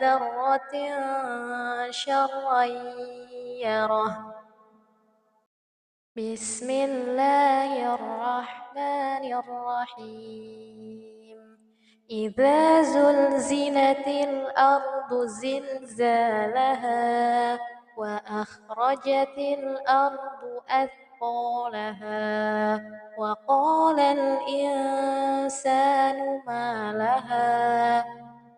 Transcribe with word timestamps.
ذرة 0.00 0.74
شرا 1.90 2.62
يره. 3.64 4.14
بسم 6.16 6.68
الله 6.70 7.94
الرحمن 7.94 9.24
الرحيم. 9.34 11.38
إذا 12.10 12.82
زلزلت 12.82 14.08
الأرض 14.08 15.10
زلزالها 15.42 16.98
وأخرجت 17.98 19.38
الأرض 19.38 20.62
أثقالها 20.68 22.18
وقال 23.18 24.00
الإنسان 24.00 25.36
ما 26.46 26.92
لها 26.92 27.57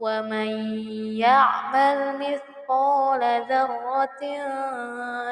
ومن 0.00 0.48
يعمل 1.18 2.18
مثقال 2.18 3.42
ذرة 3.48 4.22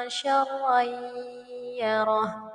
شرا 0.07 0.81
يره 1.81 2.54